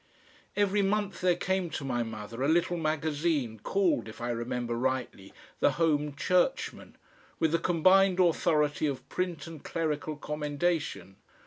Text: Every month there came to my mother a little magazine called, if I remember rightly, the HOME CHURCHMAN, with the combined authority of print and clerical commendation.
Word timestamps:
Every 0.55 0.81
month 0.81 1.21
there 1.21 1.35
came 1.35 1.69
to 1.69 1.85
my 1.85 2.01
mother 2.01 2.41
a 2.41 2.47
little 2.47 2.75
magazine 2.75 3.59
called, 3.59 4.07
if 4.07 4.19
I 4.19 4.31
remember 4.31 4.73
rightly, 4.73 5.31
the 5.59 5.73
HOME 5.73 6.15
CHURCHMAN, 6.15 6.95
with 7.37 7.51
the 7.51 7.59
combined 7.59 8.19
authority 8.19 8.87
of 8.87 9.07
print 9.09 9.45
and 9.45 9.63
clerical 9.63 10.15
commendation. 10.15 11.17